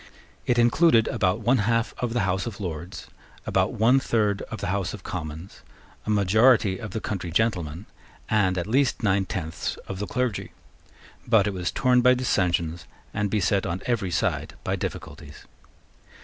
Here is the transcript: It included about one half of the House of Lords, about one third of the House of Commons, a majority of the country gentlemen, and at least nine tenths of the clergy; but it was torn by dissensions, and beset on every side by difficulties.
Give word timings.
It 0.47 0.57
included 0.57 1.07
about 1.09 1.41
one 1.41 1.59
half 1.59 1.93
of 1.99 2.13
the 2.13 2.21
House 2.21 2.47
of 2.47 2.59
Lords, 2.59 3.05
about 3.45 3.73
one 3.73 3.99
third 3.99 4.41
of 4.49 4.59
the 4.59 4.69
House 4.73 4.95
of 4.95 5.03
Commons, 5.03 5.61
a 6.07 6.09
majority 6.09 6.79
of 6.79 6.89
the 6.89 6.99
country 6.99 7.29
gentlemen, 7.29 7.85
and 8.27 8.57
at 8.57 8.65
least 8.65 9.03
nine 9.03 9.25
tenths 9.25 9.75
of 9.87 9.99
the 9.99 10.07
clergy; 10.07 10.53
but 11.27 11.45
it 11.45 11.53
was 11.53 11.69
torn 11.69 12.01
by 12.01 12.15
dissensions, 12.15 12.85
and 13.13 13.29
beset 13.29 13.67
on 13.67 13.83
every 13.85 14.09
side 14.09 14.55
by 14.63 14.75
difficulties. 14.75 15.45